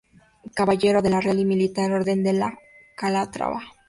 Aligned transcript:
Caballero 0.55 1.03
de 1.03 1.11
la 1.11 1.21
Real 1.21 1.37
y 1.37 1.45
Militar 1.45 1.91
Orden 1.91 2.23
de 2.23 2.43
Calatrava. 2.97 3.61